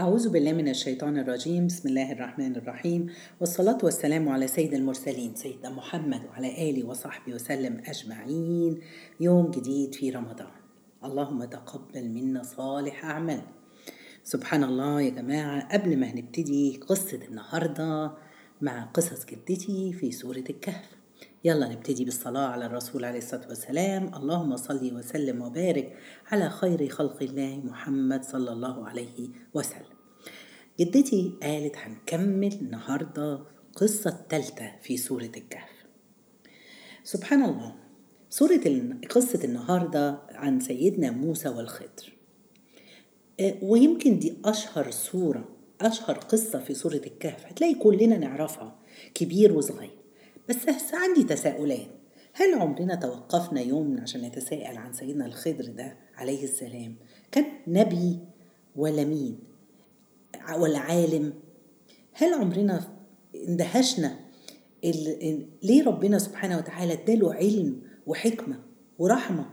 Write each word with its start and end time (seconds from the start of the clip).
أعوذ 0.00 0.28
بالله 0.30 0.52
من 0.52 0.68
الشيطان 0.68 1.18
الرجيم. 1.18 1.66
بسم 1.66 1.88
الله 1.88 2.12
الرحمن 2.12 2.56
الرحيم. 2.56 3.06
والصلاة 3.40 3.78
والسلام 3.82 4.28
على 4.28 4.46
سيد 4.46 4.74
المرسلين 4.74 5.34
سيدنا 5.34 5.70
محمد 5.70 6.24
وعلى 6.24 6.70
آله 6.70 6.86
وصحبه 6.86 7.34
وسلم 7.34 7.82
أجمعين. 7.86 8.80
يوم 9.20 9.50
جديد 9.50 9.94
في 9.94 10.10
رمضان. 10.10 10.54
اللهم 11.04 11.44
تقبل 11.44 12.08
منا 12.08 12.42
صالح 12.42 13.04
أعمال 13.04 13.42
سبحان 14.24 14.64
الله 14.64 15.02
يا 15.02 15.10
جماعة 15.10 15.68
قبل 15.72 15.96
ما 15.96 16.06
هنبتدي 16.06 16.80
قصة 16.88 17.20
النهاردة 17.28 18.12
مع 18.60 18.84
قصص 18.84 19.26
جدتي 19.26 19.92
في 19.92 20.12
سورة 20.12 20.44
الكهف. 20.50 20.97
يلا 21.44 21.68
نبتدي 21.68 22.04
بالصلاة 22.04 22.46
على 22.46 22.66
الرسول 22.66 23.04
عليه 23.04 23.18
الصلاة 23.18 23.48
والسلام. 23.48 24.14
اللهم 24.14 24.56
صل 24.56 24.94
وسلم 24.96 25.42
وبارك 25.42 25.96
على 26.26 26.50
خير 26.50 26.88
خلق 26.88 27.22
الله 27.22 27.60
محمد 27.64 28.24
صلى 28.24 28.52
الله 28.52 28.88
عليه 28.88 29.28
وسلم. 29.54 29.98
جدتي 30.80 31.38
قالت 31.42 31.76
هنكمل 31.76 32.52
النهاردة 32.52 33.40
قصة 33.76 34.10
التالتة 34.10 34.72
في 34.82 34.96
سورة 34.96 35.30
الكهف. 35.36 35.86
سبحان 37.04 37.44
الله 37.44 37.74
سورة 38.30 38.60
قصة 39.10 39.44
النهاردة 39.44 40.22
عن 40.30 40.60
سيدنا 40.60 41.10
موسى 41.10 41.48
والخضر. 41.48 42.16
ويمكن 43.62 44.18
دي 44.18 44.36
أشهر 44.44 44.90
سورة 44.90 45.48
أشهر 45.80 46.18
قصة 46.18 46.58
في 46.58 46.74
سورة 46.74 47.00
الكهف. 47.06 47.46
هتلاقي 47.46 47.74
كلنا 47.74 48.18
نعرفها 48.18 48.78
كبير 49.14 49.52
وصغير. 49.52 49.97
بس 50.48 50.94
عندي 50.94 51.22
تساؤلات. 51.24 51.88
هل 52.32 52.54
عمرنا 52.54 52.94
توقفنا 52.94 53.60
يوم 53.60 54.00
عشان 54.00 54.22
نتساءل 54.22 54.76
عن 54.76 54.92
سيدنا 54.92 55.26
الخضر 55.26 55.64
ده 55.66 55.96
عليه 56.16 56.44
السلام؟ 56.44 56.96
كان 57.32 57.44
نبي 57.66 58.18
ولا 58.76 59.04
مين؟ 59.04 59.38
ولا 60.58 60.78
عالم؟ 60.78 61.32
هل 62.12 62.34
عمرنا 62.34 62.84
اندهشنا 63.48 64.16
ليه 65.62 65.84
ربنا 65.86 66.18
سبحانه 66.18 66.56
وتعالى 66.58 66.92
اداله 66.92 67.34
علم 67.34 67.82
وحكمة 68.06 68.60
ورحمة 68.98 69.50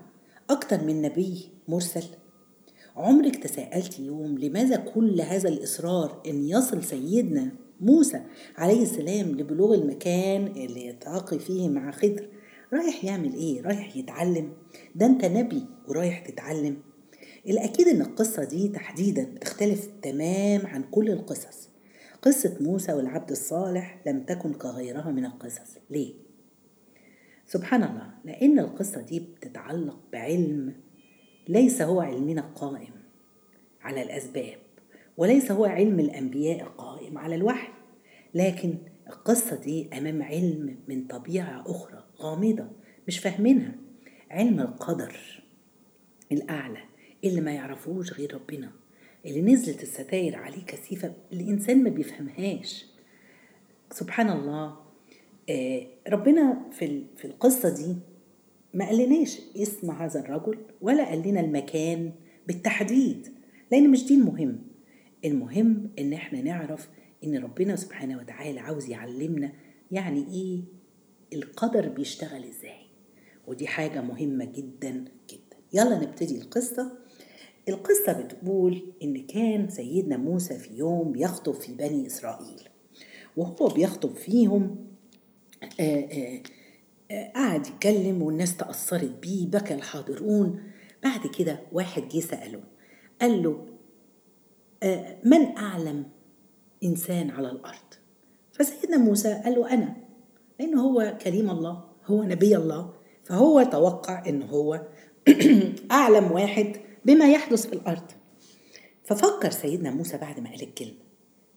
أكتر 0.49 0.83
من 0.83 1.01
نبي 1.01 1.49
مرسل؟ 1.67 2.03
عمرك 2.95 3.35
تساءلت 3.35 3.99
يوم 3.99 4.37
لماذا 4.37 4.75
كل 4.75 5.21
هذا 5.21 5.49
الإصرار 5.49 6.21
أن 6.27 6.49
يصل 6.49 6.83
سيدنا 6.83 7.51
موسى 7.81 8.21
عليه 8.57 8.81
السلام 8.81 9.31
لبلوغ 9.31 9.73
المكان 9.73 10.47
اللي 10.47 10.85
يلتقي 10.87 11.39
فيه 11.39 11.69
مع 11.69 11.91
خضر. 11.91 12.29
رايح 12.73 13.05
يعمل 13.05 13.33
إيه؟ 13.33 13.61
رايح 13.61 13.97
يتعلم. 13.97 14.53
ده 14.95 15.05
أنت 15.05 15.25
نبي 15.25 15.65
ورايح 15.87 16.19
تتعلم. 16.19 16.77
الأكيد 17.47 17.87
إن 17.87 18.01
القصة 18.01 18.43
دي 18.43 18.67
تحديدا 18.67 19.23
بتختلف 19.35 19.89
تمام 20.01 20.67
عن 20.67 20.83
كل 20.83 21.09
القصص. 21.11 21.69
قصة 22.21 22.57
موسى 22.61 22.93
والعبد 22.93 23.31
الصالح 23.31 24.01
لم 24.07 24.23
تكن 24.23 24.53
كغيرها 24.53 25.11
من 25.11 25.25
القصص. 25.25 25.77
ليه؟ 25.89 26.13
سبحان 27.47 27.83
الله 27.83 28.09
لأن 28.23 28.59
القصة 28.59 29.01
دي 29.01 29.19
بتتعلق 29.19 29.99
بعلم 30.13 30.73
ليس 31.47 31.81
هو 31.81 32.01
علمنا 32.01 32.41
القائم 32.41 32.93
على 33.81 34.01
الأسباب 34.01 34.57
وليس 35.17 35.51
هو 35.51 35.65
علم 35.65 35.99
الأنبياء 35.99 36.61
القائم 36.61 36.94
على 37.17 37.35
الوحي. 37.35 37.67
لكن 38.33 38.75
القصة 39.07 39.55
دي 39.55 39.89
أمام 39.97 40.23
علم 40.23 40.77
من 40.87 41.07
طبيعة 41.07 41.63
أخرى 41.67 42.03
غامضة 42.19 42.67
مش 43.07 43.19
فاهمينها. 43.19 43.75
علم 44.31 44.59
القدر 44.59 45.43
الأعلى 46.31 46.79
اللي 47.23 47.41
ما 47.41 47.51
يعرفوش 47.51 48.13
غير 48.13 48.33
ربنا. 48.33 48.71
اللي 49.25 49.41
نزلت 49.41 49.83
الستاير 49.83 50.35
عليه 50.35 50.65
كثيفة 50.65 51.13
الإنسان 51.33 51.83
ما 51.83 51.89
بيفهمهاش. 51.89 52.85
سبحان 53.91 54.29
الله 54.29 54.77
آه 55.49 55.87
ربنا 56.09 56.61
في 56.71 57.03
في 57.17 57.25
القصة 57.25 57.75
دي 57.75 57.95
ما 58.73 58.85
قالناش 58.85 59.39
اسم 59.57 59.91
هذا 59.91 60.19
الرجل 60.19 60.57
ولا 60.81 61.05
قال 61.09 61.27
لنا 61.27 61.39
المكان 61.39 62.11
بالتحديد 62.47 63.27
لأن 63.71 63.89
مش 63.91 64.05
دي 64.07 64.13
المهم. 64.15 64.59
المهم 65.25 65.89
إن 65.99 66.13
إحنا 66.13 66.41
نعرف 66.41 66.89
إن 67.25 67.37
ربنا 67.37 67.75
سبحانه 67.75 68.17
وتعالى 68.17 68.59
عاوز 68.59 68.89
يعلمنا 68.89 69.51
يعني 69.91 70.25
إيه 70.33 70.61
القدر 71.33 71.89
بيشتغل 71.89 72.43
إزاي. 72.43 72.85
ودي 73.47 73.67
حاجة 73.67 74.01
مهمة 74.01 74.45
جدا 74.45 75.05
جدا. 75.29 75.57
يلا 75.73 75.99
نبتدي 75.99 76.41
القصة. 76.41 76.91
القصة 77.69 78.21
بتقول 78.21 78.93
إن 79.03 79.27
كان 79.27 79.69
سيدنا 79.69 80.17
موسى 80.17 80.59
في 80.59 80.73
يوم 80.73 81.11
بيخطب 81.11 81.53
في 81.53 81.73
بني 81.73 82.07
إسرائيل. 82.07 82.69
وهو 83.37 83.67
بيخطب 83.67 84.15
فيهم 84.15 84.87
آآ 85.79 85.83
آآ 85.83 86.43
آآ 87.11 87.31
قعد 87.35 87.67
يتكلم 87.67 88.21
والناس 88.21 88.57
تأثرت 88.57 89.19
بيه 89.21 89.47
بكى 89.47 89.73
الحاضرون. 89.73 90.63
بعد 91.03 91.27
كده 91.27 91.59
واحد 91.71 92.07
جه 92.07 92.19
سأله 92.19 92.63
قال 93.21 93.43
له 93.43 93.65
من 95.23 95.57
أعلم 95.57 96.05
إنسان 96.83 97.29
على 97.29 97.51
الأرض. 97.51 97.93
فسيدنا 98.51 98.97
موسى 98.97 99.41
قال 99.43 99.53
له 99.53 99.73
أنا 99.73 99.95
لأنه 100.59 100.81
هو 100.81 101.17
كريم 101.21 101.49
الله 101.49 101.83
هو 102.05 102.23
نبي 102.23 102.57
الله 102.57 102.93
فهو 103.23 103.63
توقع 103.63 104.29
إن 104.29 104.43
هو 104.43 104.87
أعلم 105.91 106.31
واحد 106.31 106.77
بما 107.05 107.31
يحدث 107.31 107.67
في 107.67 107.73
الأرض. 107.73 108.11
ففكر 109.03 109.51
سيدنا 109.51 109.91
موسى 109.91 110.17
بعد 110.17 110.39
ما 110.39 110.49
قال 110.49 110.63
الكلمة 110.63 111.05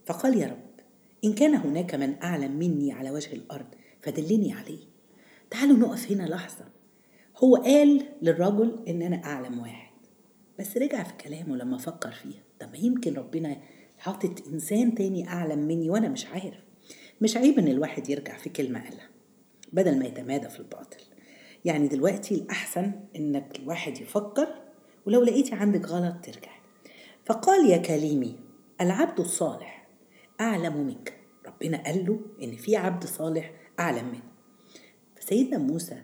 فقال 0.06 0.38
يا 0.38 0.46
رب 0.46 0.84
إن 1.24 1.32
كان 1.32 1.54
هناك 1.54 1.94
من 1.94 2.22
أعلم 2.22 2.58
مني 2.58 2.92
على 2.92 3.10
وجه 3.10 3.32
الأرض 3.32 3.66
فدلني 4.02 4.52
عليه. 4.52 4.78
تعالوا 5.50 5.76
نقف 5.76 6.12
هنا 6.12 6.22
لحظة. 6.22 6.64
هو 7.36 7.56
قال 7.56 8.06
للرجل 8.22 8.84
إن 8.88 9.02
أنا 9.02 9.24
أعلم 9.24 9.58
واحد 9.58 9.92
بس 10.58 10.76
رجع 10.76 11.02
في 11.02 11.12
كلامه 11.12 11.56
لما 11.56 11.78
فكر 11.78 12.10
فيها. 12.12 12.42
طب 12.60 12.74
يمكن 12.74 13.14
ربنا 13.14 13.56
حاطط 13.98 14.46
إنسان 14.46 14.94
تاني 14.94 15.28
أعلم 15.28 15.58
مني 15.58 15.90
وأنا 15.90 16.08
مش 16.08 16.26
عارف. 16.26 16.64
مش 17.20 17.36
عيب 17.36 17.58
إن 17.58 17.68
الواحد 17.68 18.10
يرجع 18.10 18.36
في 18.36 18.50
كلمة 18.50 18.84
قالها 18.84 19.08
بدل 19.72 19.98
ما 19.98 20.04
يتمادى 20.04 20.48
في 20.48 20.58
الباطل. 20.60 21.00
يعني 21.64 21.88
دلوقتي 21.88 22.34
الأحسن 22.34 22.92
إنك 23.16 23.58
الواحد 23.58 24.00
يفكر 24.00 24.48
ولو 25.06 25.22
لقيتي 25.22 25.54
عندك 25.54 25.86
غلط 25.88 26.14
ترجع 26.22 26.52
فقال 27.26 27.70
يا 27.70 27.76
كليمي 27.76 28.36
العبد 28.80 29.20
الصالح 29.20 29.88
أعلم 30.40 30.76
منك. 30.86 31.14
ربنا 31.46 31.82
قال 31.84 32.06
له 32.06 32.20
إن 32.42 32.56
في 32.56 32.76
عبد 32.76 33.04
صالح 33.04 33.52
أعلم 33.80 34.08
منه 34.08 34.22
فسيدنا 35.16 35.58
موسى 35.58 36.02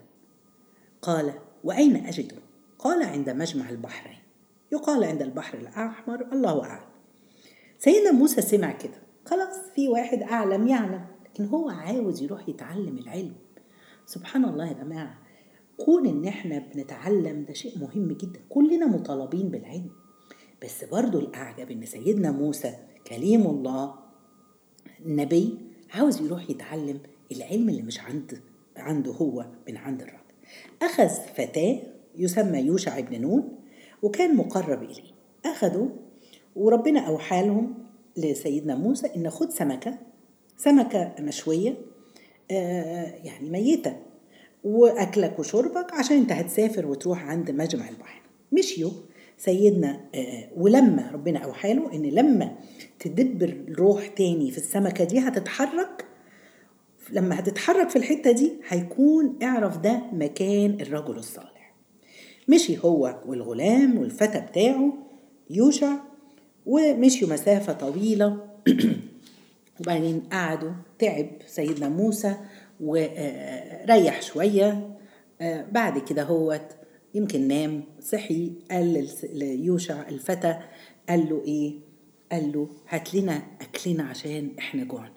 قال 1.01 1.33
وأين 1.63 2.05
أجده؟ 2.05 2.37
قال 2.79 3.03
عند 3.03 3.29
مجمع 3.29 3.69
البحرين. 3.69 4.19
يقال 4.71 5.03
عند 5.03 5.21
البحر 5.21 5.57
الأحمر 5.57 6.33
الله 6.33 6.63
أعلم. 6.63 6.94
سيدنا 7.85 8.11
موسى 8.11 8.41
سمع 8.41 8.71
كده. 8.71 9.01
خلاص 9.25 9.69
في 9.75 9.87
واحد 9.87 10.21
أعلم 10.21 10.67
يعلم 10.67 11.05
لكن 11.25 11.45
هو 11.45 11.69
عاوز 11.69 12.21
يروح 12.23 12.49
يتعلم 12.49 12.97
العلم. 12.97 13.33
سبحان 14.05 14.45
الله 14.45 14.67
يا 14.67 14.73
جماعة 14.73 15.17
كون 15.77 16.07
إن 16.07 16.25
إحنا 16.25 16.59
بنتعلم 16.59 17.45
ده 17.47 17.53
شيء 17.53 17.79
مهم 17.79 18.07
جدا. 18.07 18.39
كلنا 18.49 18.85
مطالبين 18.85 19.49
بالعلم. 19.49 19.89
بس 20.63 20.83
برضو 20.83 21.19
الأعجب 21.19 21.71
إن 21.71 21.85
سيدنا 21.85 22.31
موسى 22.31 22.75
كليم 23.07 23.41
الله 23.47 23.95
نبي 25.05 25.57
عاوز 25.93 26.21
يروح 26.21 26.49
يتعلم 26.49 26.99
العلم 27.31 27.69
اللي 27.69 27.81
مش 27.81 27.99
عند 27.99 28.41
عنده 28.77 29.11
هو 29.11 29.45
من 29.67 29.77
عند 29.77 30.01
الرب. 30.01 30.25
أخذ 30.81 31.09
فتاة 31.09 31.79
يسمى 32.15 32.59
يوشع 32.59 32.99
بن 32.99 33.21
نون 33.21 33.59
وكان 34.03 34.35
مقرب 34.35 34.83
إليه. 34.83 35.11
اخذوا 35.45 35.89
وربنا 36.55 36.99
اوحى 36.99 37.45
لهم 37.45 37.73
لسيدنا 38.17 38.75
موسى 38.75 39.07
إن 39.15 39.29
خد 39.29 39.49
سمكة 39.49 39.97
سمكة 40.57 41.15
مشوية 41.19 41.77
آه 42.51 43.13
يعني 43.23 43.49
ميتة 43.49 43.95
وأكلك 44.63 45.39
وشربك 45.39 45.93
عشان 45.93 46.17
أنت 46.17 46.31
هتسافر 46.31 46.87
وتروح 46.87 47.23
عند 47.23 47.51
مجمع 47.51 47.89
البحر. 47.89 48.21
مشيوا 48.51 48.91
سيدنا 49.37 50.05
ولما 50.57 51.11
ربنا 51.13 51.39
اوحى 51.39 51.73
له 51.73 51.93
إن 51.93 52.01
لما 52.01 52.55
تدبر 52.99 53.65
روح 53.79 54.07
تاني 54.07 54.51
في 54.51 54.57
السمكة 54.57 55.03
دي 55.03 55.19
هتتحرك 55.19 56.05
لما 57.11 57.39
هتتحرك 57.39 57.89
في 57.89 57.95
الحتة 57.95 58.31
دي 58.31 58.53
هيكون 58.67 59.39
اعرف 59.43 59.77
ده 59.77 60.01
مكان 60.13 60.77
الرجل 60.81 61.15
الصالح. 61.17 61.73
مشي 62.47 62.77
هو 62.85 63.19
والغلام 63.25 63.97
والفتى 63.97 64.39
بتاعه 64.39 64.93
يوشع 65.49 65.93
ومشيوا 66.65 67.33
مسافة 67.33 67.73
طويلة. 67.73 68.37
وبعدين 69.79 70.19
قعدوا. 70.31 70.71
تعب 70.99 71.27
سيدنا 71.47 71.89
موسى 71.89 72.35
وريح 72.79 74.21
شوية. 74.21 74.97
بعد 75.71 75.97
كده 75.99 76.23
هو 76.23 76.59
يمكن 77.13 77.47
نام. 77.47 77.83
صحي 78.01 78.51
قال 78.71 79.07
ليوشع 79.33 80.09
الفتى 80.09 80.59
قال 81.09 81.29
له 81.29 81.43
إيه؟ 81.45 81.73
قال 82.31 82.51
له 82.51 82.69
هات 82.89 83.15
لنا 83.15 83.41
أكلنا 83.61 84.03
عشان 84.03 84.51
إحنا 84.59 84.83
جوعنا. 84.83 85.13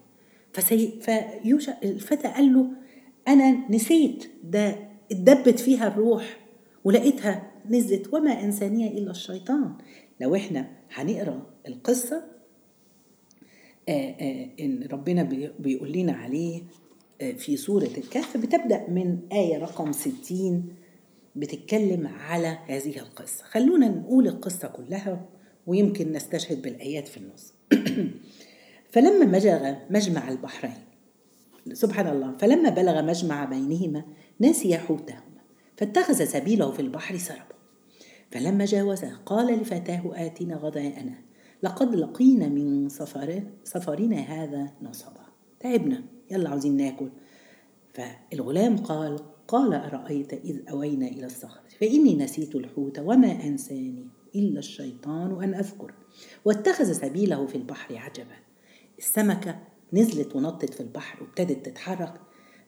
فسي... 0.53 1.01
فيوشع 1.01 1.73
الفتى 1.85 2.29
قال 2.29 2.55
له 2.55 2.67
أنا 3.29 3.71
نسيت 3.71 4.31
ده 4.45 4.77
اتدبت 5.13 5.61
فيها 5.61 5.89
الروح 5.89 6.37
ولقيتها 6.85 7.51
نزلت. 7.71 8.15
وما 8.15 8.45
إنسانية 8.45 8.91
إلا 8.91 9.11
الشيطان. 9.11 9.73
لو 10.21 10.35
إحنا 10.35 10.78
هنقرأ 10.93 11.47
القصة 11.69 12.25
آه 13.89 14.15
آه 14.21 14.49
إن 14.61 14.89
ربنا 14.93 15.23
بيقول 15.59 15.93
لنا 15.93 16.13
عليه 16.13 16.63
آه 17.21 17.33
في 17.33 17.57
سورة 17.57 17.91
الكهف 17.99 18.37
بتبدأ 18.37 18.89
من 18.89 19.19
آية 19.33 19.59
رقم 19.59 19.93
60 19.93 20.75
بتتكلم 21.37 22.07
على 22.07 22.59
هذه 22.67 22.99
القصة. 22.99 23.45
خلونا 23.45 23.89
نقول 23.89 24.29
القصة 24.29 24.69
كلها 24.69 25.25
ويمكن 25.67 26.13
نستشهد 26.13 26.63
بالآيات 26.63 27.09
في 27.09 27.17
النص. 27.17 27.55
فلما 28.93 29.27
مجغ 29.27 29.75
مجمع 29.91 30.29
البحرين 30.29 30.85
سبحان 31.73 32.07
الله 32.07 32.37
فلما 32.39 32.69
بلغ 32.69 33.03
مجمع 33.03 33.45
بينهما 33.45 34.05
نسي 34.41 34.79
حوتهما 34.79 35.39
فاتخذ 35.77 36.25
سبيله 36.25 36.73
في 36.73 36.83
البحر 36.83 37.17
سربا. 37.17 37.58
فلما 38.31 38.65
جاوزه 38.65 39.17
قال 39.27 39.61
لفتاه 39.61 40.03
آتنا 40.15 40.57
غداءنا 40.57 41.15
لقد 41.63 41.95
لقينا 41.95 42.49
من 42.49 42.89
سفر 42.89 43.43
سفرنا 43.65 44.17
هذا 44.17 44.73
نصبا. 44.83 45.27
تعبنا 45.61 46.05
يلا 46.31 46.51
عاوزين 46.51 46.77
ناكل. 46.77 47.11
فالغلام 47.95 48.77
قال 48.77 49.19
قال 49.49 49.75
أرأيت 49.75 50.33
إذ 50.33 50.69
أوينا 50.71 51.07
إلى 51.07 51.27
الصخرة 51.27 51.63
فإني 51.81 52.17
نسيت 52.17 52.55
الحوت 52.55 52.99
وما 52.99 53.45
أنساني 53.45 54.07
إلا 54.35 54.59
الشيطان 54.59 55.43
أن 55.43 55.55
أذكر. 55.55 55.95
واتخذ 56.45 56.93
سبيله 56.93 57.47
في 57.47 57.55
البحر 57.55 57.97
عجبا. 57.97 58.37
السمكة 58.99 59.59
نزلت 59.93 60.37
ونطت 60.37 60.75
في 60.75 60.81
البحر 60.81 61.23
وابتدت 61.23 61.67
تتحرك. 61.67 62.21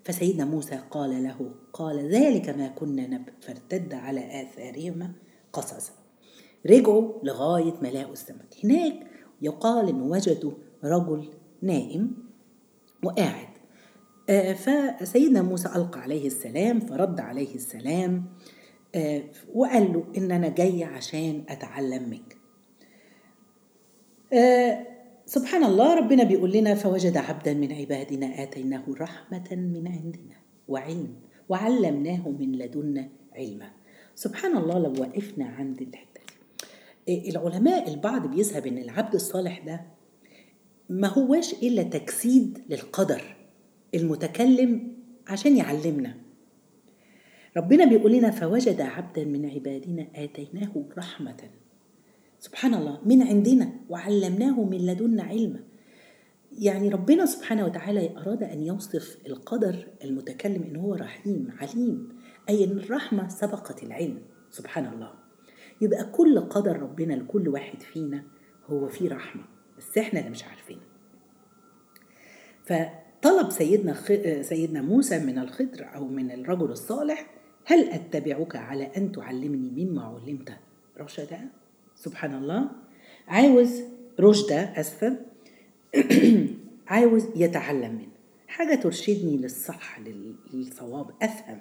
فسيدنا 0.04 0.44
موسى 0.44 0.80
قال 0.90 1.22
له 1.22 1.54
قال 1.72 2.08
ذلك 2.08 2.48
ما 2.48 2.68
كنا 2.68 3.06
نبغي 3.06 3.32
فارتد 3.40 3.94
على 3.94 4.42
آثارهما. 4.42 5.12
قصصا 5.52 5.92
رجعوا 6.66 7.12
لغاية 7.22 7.74
ما 7.82 7.88
لقوا 7.88 8.12
السمك 8.12 8.56
هناك 8.64 9.06
يقال 9.42 9.88
إن 9.88 10.02
وجدوا 10.02 10.52
رجل 10.84 11.28
نائم 11.62 12.12
وقاعد. 13.04 13.48
آه 14.30 14.52
فسيدنا 14.52 15.42
موسى 15.42 15.68
ألقى 15.68 16.00
عليه 16.00 16.26
السلام 16.26 16.80
فرد 16.80 17.20
عليه 17.20 17.54
السلام 17.54 18.24
آه 18.94 19.22
وقال 19.54 19.92
له 19.92 20.04
إن 20.16 20.30
أنا 20.30 20.48
جاي 20.48 20.84
عشان 20.84 21.44
أتعلم 21.48 22.08
منك. 22.10 22.36
آه 24.32 24.86
سبحان 25.26 25.64
الله 25.64 25.94
ربنا 25.94 26.24
بيقول 26.24 26.52
لنا 26.52 26.74
فوجد 26.74 27.16
عبدا 27.16 27.54
من 27.54 27.72
عبادنا 27.72 28.42
آتيناه 28.42 28.84
رحمة 29.00 29.48
من 29.52 29.88
عندنا 29.88 30.36
وعلم 30.68 31.14
وعلمناه 31.48 32.28
من 32.28 32.52
لدنا 32.52 33.08
علما. 33.36 33.70
سبحان 34.20 34.56
الله 34.56 34.78
لو 34.78 34.92
وقفنا 35.02 35.44
عند 35.44 35.80
الحتة 35.80 36.20
دي. 37.06 37.30
العلماء 37.30 37.90
البعض 37.90 38.26
بيذهب 38.26 38.66
إن 38.66 38.78
العبد 38.78 39.14
الصالح 39.14 39.58
ده 39.66 39.80
ما 40.88 41.08
هواش 41.08 41.52
إلا 41.52 41.82
تجسيد 41.82 42.58
للقدر 42.68 43.36
المتكلم 43.94 44.96
عشان 45.26 45.56
يعلمنا. 45.56 46.16
ربنا 47.56 47.84
بيقول 47.84 48.12
لنا 48.12 48.30
فوجد 48.30 48.80
عبدا 48.80 49.24
من 49.24 49.50
عبادنا 49.50 50.06
آتيناه 50.14 50.84
رحمة. 50.98 51.50
سبحان 52.40 52.74
الله 52.74 53.00
من 53.04 53.22
عندنا 53.22 53.72
وعلمناه 53.88 54.64
من 54.64 54.86
لدنا 54.86 55.22
علما. 55.22 55.60
يعني 56.58 56.88
ربنا 56.88 57.26
سبحانه 57.26 57.64
وتعالى 57.64 58.16
أراد 58.16 58.42
أن 58.42 58.62
يوصف 58.62 59.18
القدر 59.26 59.86
المتكلم 60.04 60.62
إن 60.62 60.76
هو 60.76 60.94
رحيم 60.94 61.48
عليم. 61.60 62.19
أي 62.50 62.64
أن 62.64 62.78
الرحمة 62.78 63.28
سبقت 63.28 63.82
العلم. 63.82 64.18
سبحان 64.50 64.86
الله. 64.86 65.12
يبقى 65.80 66.04
كل 66.04 66.40
قدر 66.40 66.82
ربنا 66.82 67.14
لكل 67.14 67.48
واحد 67.48 67.82
فينا 67.82 68.24
هو 68.66 68.88
فيه 68.88 69.08
رحمة 69.08 69.42
بس 69.78 69.98
إحنا 69.98 70.20
اللي 70.20 70.30
مش 70.30 70.44
عارفين 70.44 70.78
فطلب 72.64 73.50
سيدنا 73.50 73.94
سيدنا 74.42 74.82
موسى 74.82 75.18
من 75.18 75.38
الخضر 75.38 75.94
أو 75.94 76.08
من 76.08 76.30
الرجل 76.30 76.70
الصالح 76.70 77.26
هل 77.64 77.88
أتبعك 77.88 78.56
على 78.56 78.90
أن 78.96 79.12
تعلمني 79.12 79.84
مما 79.84 80.02
علمت؟ 80.02 80.52
رشدا؟ 80.98 81.48
سبحان 81.94 82.34
الله. 82.34 82.70
عاوز 83.28 83.82
رشدة 84.20 84.56
أسفة؟ 84.56 85.16
عاوز 86.88 87.26
يتعلم 87.36 87.94
منه. 87.94 88.12
حاجة 88.48 88.74
ترشدني 88.74 89.36
للصح 89.36 90.00
للصواب 90.52 91.10
أفهم. 91.22 91.60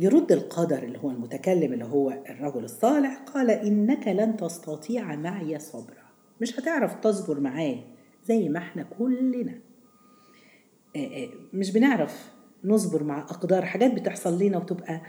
يرد 0.00 0.32
القدر 0.32 0.82
اللي 0.82 0.98
هو 0.98 1.10
المتكلم 1.10 1.72
اللي 1.72 1.84
هو 1.84 2.10
الرجل 2.10 2.64
الصالح 2.64 3.18
قال 3.34 3.50
إنك 3.50 4.08
لن 4.08 4.36
تستطيع 4.36 5.16
معي 5.16 5.58
صبرا. 5.58 6.10
مش 6.40 6.58
هتعرف 6.58 6.94
تصبر 6.94 7.40
معايا 7.40 7.84
زي 8.24 8.48
ما 8.48 8.58
إحنا 8.58 8.82
كلنا. 8.82 9.60
مش 11.52 11.72
بنعرف 11.72 12.32
نصبر 12.64 13.04
مع 13.04 13.18
أقدار. 13.20 13.64
حاجات 13.64 13.94
بتحصل 13.94 14.42
لنا 14.42 14.58
وتبقى 14.58 15.00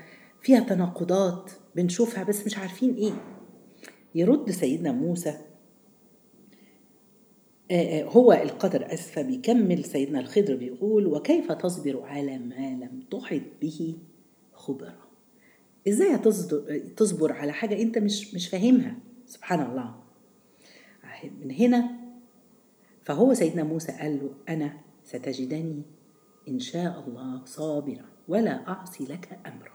فيها 0.41 0.59
تناقضات 0.59 1.51
بنشوفها 1.75 2.23
بس 2.23 2.45
مش 2.45 2.57
عارفين 2.57 2.95
إيه. 2.95 3.13
يرد 4.15 4.51
سيدنا 4.51 4.91
موسى 4.91 5.33
هو 8.03 8.31
القدر 8.33 8.93
أسفة 8.93 9.21
بيكمل 9.21 9.83
سيدنا 9.85 10.19
الخضر 10.19 10.55
بيقول 10.55 11.07
وكيف 11.07 11.51
تصبر 11.51 12.01
على 12.03 12.37
ما 12.39 12.85
لم 12.85 12.99
تحط 13.11 13.41
به 13.61 13.95
خبرا 14.61 14.93
إزاي 15.87 16.17
تصبر 16.97 17.33
على 17.33 17.51
حاجة 17.51 17.81
أنت 17.81 17.97
مش 17.97 18.33
مش 18.33 18.47
فاهمها؟ 18.49 18.95
سبحان 19.25 19.61
الله. 19.61 19.95
من 21.41 21.51
هنا 21.51 21.89
فهو 23.03 23.33
سيدنا 23.33 23.63
موسى 23.63 23.91
قال 23.91 24.19
له 24.19 24.33
أنا 24.49 24.77
ستجدني 25.03 25.81
إن 26.47 26.59
شاء 26.59 27.03
الله 27.07 27.45
صابرا 27.45 28.05
ولا 28.27 28.67
أعصي 28.67 29.03
لك 29.03 29.39
أمرا. 29.45 29.73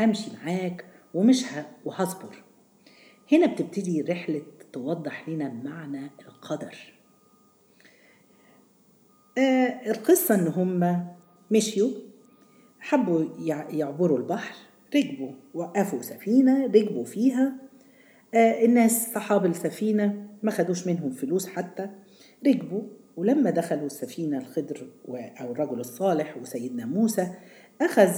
همشي 0.00 0.30
معاك 0.44 0.84
ومش. 1.14 1.44
وهصبر. 1.84 2.44
هنا 3.32 3.46
بتبتدي 3.46 4.02
رحلة 4.02 4.42
توضح 4.72 5.28
لنا 5.28 5.48
معنى 5.48 6.10
القدر. 6.28 6.94
آه 9.38 9.90
القصة 9.90 10.34
إن 10.34 10.46
هم 10.48 11.06
مشيوا 11.50 11.90
حبوا 12.80 13.24
يعبروا 13.70 14.18
البحر 14.18 14.54
ركبوا 14.96 15.32
وقفوا 15.54 16.02
سفينة 16.02 16.66
ركبوا 16.66 17.04
فيها. 17.04 17.52
آه 18.34 18.64
الناس 18.64 19.12
صحاب 19.14 19.46
السفينة 19.46 20.28
ما 20.42 20.50
خدوش 20.50 20.86
منهم 20.86 21.10
فلوس 21.10 21.48
حتى 21.48 21.90
ركبوا. 22.46 22.82
ولما 23.16 23.50
دخلوا 23.50 23.86
السفينة 23.86 24.38
الخضر 24.38 24.86
أو 25.08 25.52
الرجل 25.52 25.80
الصالح 25.80 26.36
وسيدنا 26.36 26.86
موسى 26.86 27.34
أخذ 27.80 28.10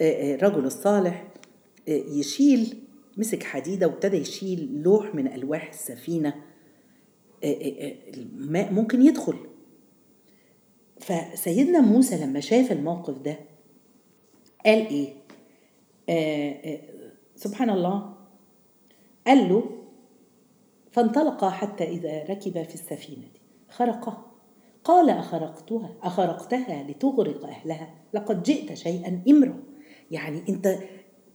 الرجل 0.00 0.64
الصالح 0.64 1.28
يشيل 1.88 2.78
مسك 3.16 3.42
حديدة 3.42 3.86
وابتدى 3.86 4.16
يشيل 4.16 4.82
لوح 4.82 5.14
من 5.14 5.32
ألواح 5.32 5.68
السفينة. 5.68 6.34
الماء 7.44 8.72
ممكن 8.72 9.02
يدخل. 9.02 9.34
فسيدنا 11.00 11.80
موسى 11.80 12.24
لما 12.24 12.40
شاف 12.40 12.72
الموقف 12.72 13.18
ده 13.18 13.38
قال 14.66 14.86
إيه؟ 14.86 15.12
آه 16.08 16.80
سبحان 17.36 17.70
الله. 17.70 18.14
قال 19.26 19.48
له 19.48 19.64
فانطلق 20.92 21.44
حتى 21.44 21.84
إذا 21.84 22.24
ركب 22.24 22.62
في 22.62 22.74
السفينة. 22.74 23.28
خرقها 23.70 24.26
قال 24.84 25.10
أخرقتها 25.10 25.94
أخرقتها 26.02 26.82
لتغرق 26.82 27.46
أهلها. 27.46 27.94
لقد 28.14 28.42
جئت 28.42 28.74
شيئا 28.74 29.22
إمرا. 29.28 29.62
يعني 30.10 30.42
أنت 30.48 30.78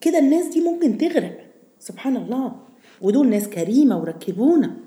كده 0.01 0.19
الناس 0.19 0.47
دي 0.47 0.61
ممكن 0.61 0.97
تغرق. 0.97 1.37
سبحان 1.79 2.17
الله. 2.17 2.55
ودول 3.01 3.29
ناس 3.29 3.49
كريمة 3.49 3.99
وركبونا. 3.99 4.77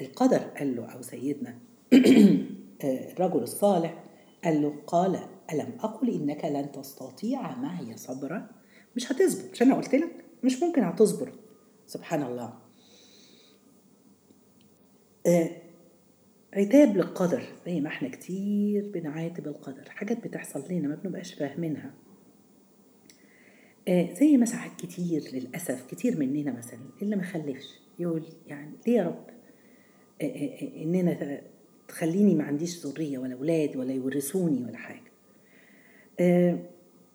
القدر 0.00 0.38
قال 0.38 0.76
له 0.76 0.84
أو 0.84 1.02
سيدنا 1.02 1.58
الرجل 2.84 3.42
الصالح 3.42 4.04
قال 4.44 4.62
له 4.62 4.74
قال 4.86 5.18
ألم 5.52 5.72
أقل 5.80 6.10
إنك 6.10 6.44
لن 6.44 6.72
تستطيع 6.72 7.56
معي 7.56 7.96
صبرا؟ 7.96 8.48
مش 8.96 9.12
هتصبر 9.12 9.50
مش 9.52 9.62
أنا 9.62 9.74
قلت 9.74 9.94
لك 9.94 10.24
مش 10.44 10.62
ممكن 10.62 10.82
هتصبر. 10.84 11.32
سبحان 11.86 12.22
الله. 12.22 12.54
آه 15.26 15.50
عتاب 16.54 16.96
للقدر 16.96 17.42
زي 17.66 17.80
ما 17.80 17.88
إحنا 17.88 18.08
كتير 18.08 18.90
بنعاتب 18.94 19.46
القدر 19.46 19.90
حاجات 19.90 20.24
بتحصل 20.26 20.64
لنا 20.70 20.88
ما 20.88 20.94
بنبقاش 20.94 21.34
فاهمينها. 21.34 21.94
آه 23.88 24.14
زي 24.14 24.36
ما 24.36 24.46
ساعات 24.46 24.70
كتير 24.78 25.22
للأسف 25.32 25.86
كتير 25.90 26.18
مننا 26.18 26.52
مثلا 26.52 26.80
اللي 27.02 27.16
ما 27.16 27.22
خلفش 27.22 27.68
يقول 27.98 28.22
يعني 28.46 28.72
ليه 28.86 28.94
يا 28.96 29.02
رب؟ 29.02 29.24
إننا 30.76 31.40
تخليني 31.88 32.34
ما 32.34 32.44
عنديش 32.44 32.86
ذرية 32.86 33.18
ولا 33.18 33.34
أولاد 33.34 33.76
ولا 33.76 33.92
يورثوني 33.92 34.64
ولا 34.64 34.76
حاجة. 34.76 35.01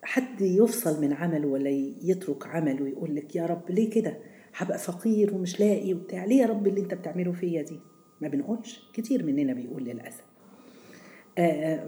حد 0.03 0.41
يفصل 0.41 1.01
من 1.01 1.13
عمله 1.13 1.47
ولا 1.47 1.69
يترك 2.03 2.47
عمله 2.47 2.83
ويقول 2.83 3.15
لك 3.15 3.35
يا 3.35 3.45
رب 3.45 3.71
ليه 3.71 3.89
كده؟ 3.89 4.17
هبقى 4.55 4.77
فقير 4.77 5.35
ومش 5.35 5.59
لاقي 5.59 5.93
وبتاع. 5.93 6.25
ليه 6.25 6.35
يا 6.41 6.45
رب 6.45 6.67
اللي 6.67 6.81
انت 6.81 6.93
بتعمله 6.93 7.31
فيا 7.31 7.61
دي؟ 7.61 7.79
ما 8.21 8.27
بنقولش. 8.27 8.81
كتير 8.93 9.23
مننا 9.25 9.53
بيقول 9.53 9.83
للأسف. 9.83 10.23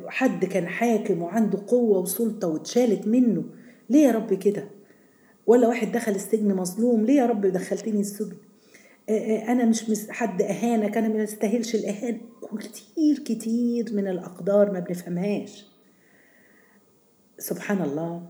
حد 0.08 0.46
كان 0.46 0.68
حاكم 0.68 1.22
وعنده 1.22 1.64
قوة 1.68 2.00
وسلطة 2.00 2.48
واتشالت 2.48 3.08
منه. 3.08 3.44
ليه 3.90 4.00
يا 4.08 4.12
رب 4.12 4.34
كده؟ 4.34 4.70
ولا 5.48 5.68
واحد 5.68 5.92
دخل 5.92 6.12
السجن 6.12 6.56
مظلوم. 6.56 7.06
ليه 7.06 7.14
يا 7.18 7.26
رب 7.26 7.46
دخلتني 7.46 8.00
السجن؟ 8.00 8.38
أنا 9.50 9.66
مش 9.66 10.10
حد 10.10 10.42
أهانك. 10.42 10.98
أنا 10.98 11.08
ما 11.08 11.24
استاهلش 11.24 11.76
الإهانة. 11.76 12.20
كتير 12.60 13.20
كتير 13.20 13.86
من 13.94 14.08
الأقدار 14.08 14.72
ما 14.72 14.80
بنفهمهاش. 14.80 15.69
سبحان 17.40 17.82
الله 17.82 18.30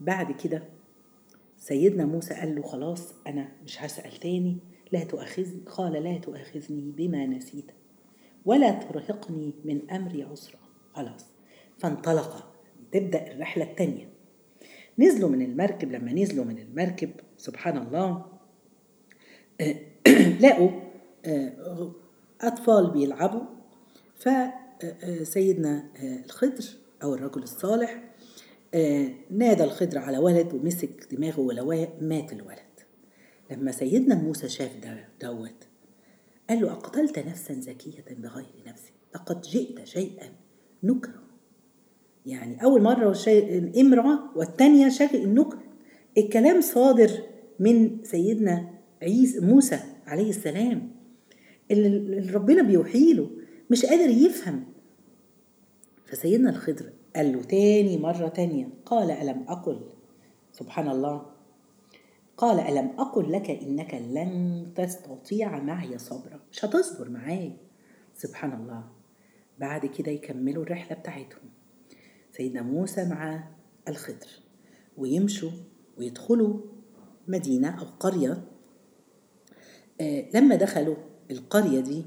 بعد 0.00 0.32
كده 0.32 0.62
سيدنا 1.56 2.04
موسى 2.04 2.34
قال 2.34 2.54
له 2.54 2.62
خلاص 2.62 3.14
أنا 3.26 3.48
مش 3.64 3.82
هسأل 3.82 4.16
تاني 4.16 4.58
لا 4.92 5.04
تؤاخذني. 5.04 5.60
قال 5.66 5.92
لا 5.92 6.18
تؤاخذني 6.18 6.92
بما 6.96 7.26
نسيت 7.26 7.72
ولا 8.44 8.70
ترهقني 8.70 9.54
من 9.64 9.90
أمري 9.90 10.22
عسرا. 10.22 10.60
خلاص. 10.94 11.26
فانطلق. 11.78 12.52
تبدأ 12.92 13.32
الرحلة 13.32 13.64
الثانية 13.64 14.08
نزلوا 14.98 15.30
من 15.30 15.42
المركب. 15.42 15.92
لما 15.92 16.12
نزلوا 16.12 16.44
من 16.44 16.58
المركب 16.58 17.10
سبحان 17.36 17.78
الله 17.78 18.26
لقوا 20.42 20.70
أطفال 22.40 22.90
بيلعبوا. 22.90 23.42
فسيدنا 24.16 25.84
الخضر 26.24 26.64
أو 27.02 27.14
الرجل 27.14 27.42
الصالح 27.42 28.11
نادى 29.30 29.64
الخضر 29.64 29.98
على 29.98 30.18
ولد 30.18 30.54
ومسك 30.54 31.06
دماغه 31.12 31.40
ولواه 31.40 31.88
مات 32.00 32.32
الولد. 32.32 32.58
لما 33.50 33.72
سيدنا 33.72 34.14
موسى 34.14 34.48
شاف 34.48 34.76
ده 34.82 35.08
دوت 35.22 35.68
قال 36.50 36.60
له 36.60 36.72
أقتلت 36.72 37.18
نفسا 37.18 37.54
زكية 37.54 38.04
بغير 38.10 38.62
نفس 38.66 38.82
لقد 39.14 39.40
جئت 39.40 39.84
شيئا 39.84 40.32
نكرا. 40.82 41.22
يعني 42.26 42.64
أول 42.64 42.82
مرة 42.82 43.12
شيء 43.12 43.80
امرأة 43.80 44.36
والثانية 44.36 44.88
شيء 44.88 45.28
نكر. 45.28 45.58
الكلام 46.18 46.60
صادر 46.60 47.10
من 47.58 48.04
سيدنا 48.04 48.70
عيسى 49.02 49.40
موسى 49.40 49.78
عليه 50.06 50.30
السلام. 50.30 50.90
اللي 51.70 52.32
ربنا 52.32 52.62
بيوحي 52.62 53.12
له 53.12 53.30
مش 53.70 53.86
قادر 53.86 54.10
يفهم. 54.10 54.64
فسيدنا 56.06 56.50
الخضر 56.50 56.92
قال 57.16 57.32
له 57.32 57.42
تاني 57.42 57.96
مرة 57.98 58.28
تانية 58.28 58.68
قال 58.86 59.10
ألم 59.10 59.44
أقل؟ 59.48 59.80
سبحان 60.52 60.88
الله. 60.88 61.26
قال 62.36 62.60
ألم 62.60 62.90
أقل 62.98 63.32
لك 63.32 63.50
إنك 63.50 63.94
لن 63.94 64.66
تستطيع 64.76 65.60
معي 65.60 65.98
صبرا؟ 65.98 66.40
مش 66.52 66.64
هتصبر 66.64 67.08
معايا. 67.10 67.56
سبحان 68.14 68.52
الله. 68.52 68.84
بعد 69.58 69.86
كده 69.86 70.12
يكملوا 70.12 70.62
الرحلة 70.62 70.96
بتاعتهم. 70.98 71.50
سيدنا 72.32 72.62
موسى 72.62 73.04
مع 73.08 73.48
الخضر 73.88 74.28
ويمشوا 74.98 75.50
ويدخلوا 75.98 76.60
مدينة 77.28 77.80
أو 77.80 77.84
قرية. 78.00 78.44
آه 80.00 80.24
لما 80.34 80.54
دخلوا 80.56 80.96
القرية 81.30 81.80
دي 81.80 82.04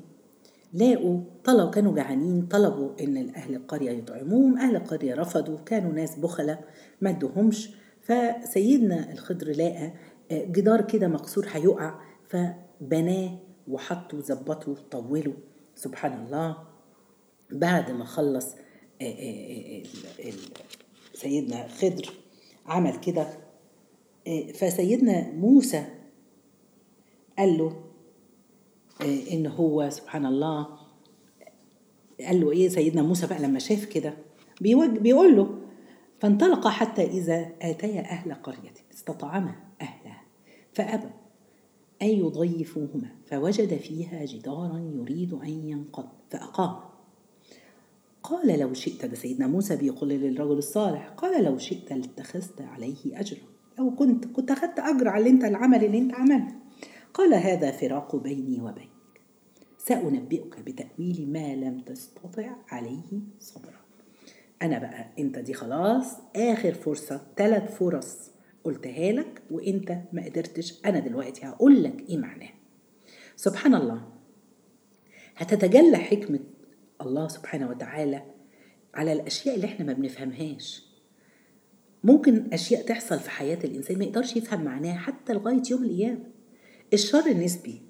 لاقوا 0.76 1.22
طلبوا 1.44 1.72
كانوا 1.72 1.96
جعانين 1.96 2.48
طلبوا 2.48 2.92
إن 3.02 3.30
أهل 3.36 3.56
القرية 3.56 3.92
يطعموهم 3.92 4.58
أهل 4.58 4.76
القرية 4.76 5.16
رفضوا 5.16 5.58
كانوا 5.66 5.92
ناس 5.92 6.20
بخلة 6.20 6.60
ما 7.02 7.10
ادوهمش. 7.10 7.70
فسيدنا 8.02 9.12
الخضر 9.12 9.52
لقى 9.52 9.94
جدار 10.32 10.82
كده 10.82 11.08
مكسور 11.08 11.46
هيقع 11.52 12.00
فبناه 12.28 13.38
وحطوا 13.68 14.20
ظبطوا 14.22 14.76
طولوا 14.92 15.34
سبحان 15.76 16.26
الله. 16.26 16.58
بعد 17.52 17.92
ما 17.92 18.06
خلص 18.06 18.56
سيدنا 21.14 21.68
خضر 21.68 22.14
عمل 22.66 22.96
كده 23.00 23.28
فسيدنا 24.54 25.32
موسى 25.32 25.86
قال 27.38 27.58
له 27.58 27.85
ان 29.02 29.48
هو 29.48 29.90
سبحان 29.90 30.26
الله 30.26 30.68
قال 32.28 32.42
له 32.42 32.52
إيه 32.52 32.70
سيدنا 32.70 33.02
موسى 33.02 33.28
بقى 33.28 33.40
لما 33.42 33.60
شاف 33.60 33.86
كده 33.86 34.14
بيقول 34.62 35.36
له 35.36 35.60
فانطلق 36.20 36.68
حتى 36.68 37.04
إذا 37.04 37.50
آتيا 37.62 38.02
أهل 38.02 38.34
قرية 38.34 38.74
استطعما 38.94 39.56
أهلها 39.82 40.22
فابوا 40.74 41.10
أن 42.02 42.08
يضيفوهما 42.08 43.10
فوجد 43.26 43.78
فيها 43.78 44.26
جدارا 44.26 44.92
يريد 44.96 45.34
أن 45.34 45.50
ينقض 45.70 46.08
فأقام. 46.30 46.76
قال 48.24 48.60
لو 48.60 48.74
شئت 48.74 49.06
ده 49.06 49.16
سيدنا 49.16 49.48
موسى 49.48 49.76
بيقول 49.76 50.10
للرجل 50.10 50.58
الصالح 50.58 51.10
قال 51.18 51.44
لو 51.44 51.58
شئت 51.58 51.94
لاتخذت 51.94 52.62
عليه 52.62 53.20
أجرا 53.20 53.40
لو 53.80 53.96
كنت 53.96 54.26
كنت 54.26 54.52
أخذت 54.52 54.80
أجر 54.80 55.08
على 55.08 55.30
أنت 55.30 55.44
العمل 55.44 55.86
اللي 55.86 55.98
أنت 55.98 56.14
عملته. 56.14 56.54
قال 57.16 57.34
هذا 57.34 57.72
فراق 57.72 58.16
بيني 58.16 58.62
وبينك. 58.62 58.90
سأنبئك 59.78 60.60
بتأويل 60.60 61.30
ما 61.32 61.56
لم 61.56 61.80
تستطع 61.80 62.56
عليه 62.70 63.20
صبرا. 63.40 63.82
أنا 64.62 64.80
بقى 64.80 65.06
أنت 65.20 65.40
دي 65.40 65.54
خلاص 65.54 66.18
آخر 66.36 66.74
فرصة 66.74 67.28
ثلاث 67.38 67.76
فرص. 67.78 68.32
قلتها 68.64 69.12
لك 69.12 69.42
وأنت 69.52 69.98
ما 70.14 70.26
قدرتش. 70.26 70.86
أنا 70.86 71.00
دلوقتي 71.00 71.46
هقول 71.46 71.84
لك 71.84 72.04
إيه 72.10 72.18
معناه 72.18 72.50
سبحان 73.36 73.76
الله. 73.76 74.08
هتتجلى 75.36 75.98
حكمة 75.98 76.40
الله 77.02 77.28
سبحانه 77.28 77.70
وتعالى 77.70 78.22
على 78.94 79.14
الأشياء 79.14 79.56
اللي 79.56 79.68
إحنا 79.68 79.86
ما 79.86 79.94
بنفهمهاش. 79.94 80.86
ممكن 82.04 82.54
أشياء 82.54 82.82
تحصل 82.82 83.20
في 83.20 83.30
حياة 83.30 83.60
الإنسان 83.64 83.98
ما 83.98 84.06
يقدرش 84.06 84.36
يفهم 84.36 84.64
معناها 84.64 84.98
حتى 84.98 85.34
لغاية 85.34 85.62
يوم 85.72 85.84
القيامة. 85.84 86.35
الشر 86.94 87.26
النسبي. 87.26 87.82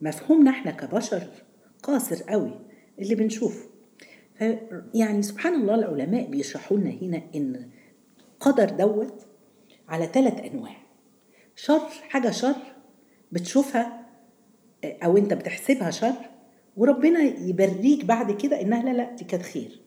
مفهومنا 0.00 0.50
إحنا 0.50 0.70
كبشر 0.70 1.28
قاصر 1.82 2.22
قوي 2.22 2.60
اللي 2.98 3.14
بنشوفه. 3.14 3.68
يعني 4.94 5.22
سبحان 5.22 5.54
الله 5.54 5.74
العلماء 5.74 6.26
بيشرحوا 6.26 6.76
لنا 6.76 6.90
هنا 6.90 7.22
إن 7.34 7.68
قدر 8.40 8.70
دوت 8.70 9.26
على 9.88 10.06
ثلاث 10.06 10.40
أنواع. 10.52 10.76
شر 11.56 11.88
حاجة 12.08 12.30
شر 12.30 12.56
بتشوفها 13.32 14.06
أو 14.84 15.16
أنت 15.16 15.34
بتحسبها 15.34 15.90
شر 15.90 16.14
وربنا 16.76 17.22
يبريك 17.22 18.04
بعد 18.04 18.32
كده 18.32 18.60
إنها 18.60 18.82
لا 18.82 18.90
لا 18.90 19.14
دي 19.14 19.24
كانت 19.24 19.42
خير. 19.42 19.80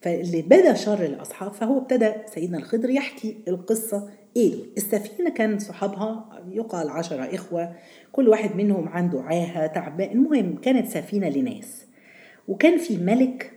فاللي 0.00 0.42
بدا 0.42 0.74
شر 0.74 1.04
الأصحاب 1.04 1.52
فهو 1.52 1.78
ابتدى 1.78 2.12
سيدنا 2.34 2.58
الخضر 2.58 2.90
يحكي 2.90 3.36
القصة 3.48 4.10
دول 4.38 4.66
السفينة 4.76 5.30
كان 5.30 5.58
صحابها 5.58 6.42
يقال 6.50 6.88
عشرة 6.88 7.34
إخوة 7.34 7.74
كل 8.12 8.28
واحد 8.28 8.56
منهم 8.56 8.88
عنده 8.88 9.22
عاهة 9.22 9.66
تعبان 9.66 10.10
المهم 10.10 10.56
كانت 10.56 10.88
سفينة 10.88 11.28
لناس. 11.28 11.86
وكان 12.48 12.78
في 12.78 12.96
ملك 12.96 13.52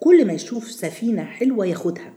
كل 0.00 0.26
ما 0.26 0.32
يشوف 0.32 0.70
سفينة 0.70 1.24
حلوة 1.24 1.66
ياخدها. 1.66 2.12